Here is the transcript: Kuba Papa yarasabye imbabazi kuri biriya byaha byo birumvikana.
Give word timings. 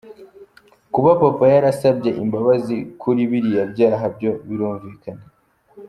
Kuba 0.93 1.09
Papa 1.21 1.45
yarasabye 1.53 2.09
imbabazi 2.23 2.75
kuri 3.01 3.21
biriya 3.31 3.63
byaha 3.71 4.05
byo 4.15 4.31
birumvikana. 4.47 5.23